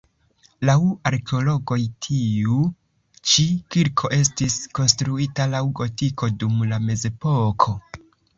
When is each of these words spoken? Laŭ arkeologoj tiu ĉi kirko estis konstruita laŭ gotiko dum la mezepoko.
Laŭ 0.67 0.75
arkeologoj 1.09 1.75
tiu 2.05 2.57
ĉi 3.33 3.45
kirko 3.75 4.11
estis 4.17 4.57
konstruita 4.79 5.47
laŭ 5.53 5.61
gotiko 5.83 6.31
dum 6.41 6.59
la 6.75 6.83
mezepoko. 6.89 7.77